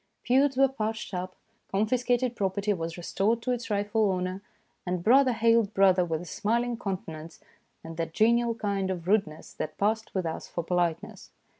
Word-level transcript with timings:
Feuds 0.25 0.57
were 0.57 0.67
patched 0.67 1.13
up, 1.13 1.35
confiscated 1.71 2.35
property 2.35 2.73
was 2.73 2.97
restored 2.97 3.39
to 3.43 3.51
its 3.51 3.69
rightful 3.69 4.11
owner, 4.11 4.41
and 4.83 5.03
brother 5.03 5.31
hailed 5.33 5.75
brother 5.75 6.03
with 6.03 6.21
a 6.21 6.25
smiling 6.25 6.75
countenance 6.75 7.39
and 7.83 7.97
that 7.97 8.11
genial 8.11 8.55
kind 8.55 8.89
of 8.89 9.07
rudeness 9.07 9.53
that 9.53 9.77
passed 9.77 10.15
with 10.15 10.25
us 10.25 10.47
for 10.47 10.63
politeness. 10.63 11.29